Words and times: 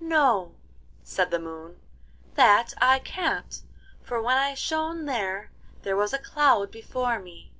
'No,' 0.00 0.54
said 1.02 1.30
the 1.30 1.38
Moon, 1.38 1.78
'that 2.32 2.72
I 2.80 2.98
can't, 2.98 3.60
for 4.02 4.22
when 4.22 4.38
I 4.38 4.54
shone 4.54 5.04
there, 5.04 5.50
there 5.82 5.98
was 5.98 6.14
a 6.14 6.18
cloud 6.18 6.70
before 6.70 7.18
me. 7.18 7.52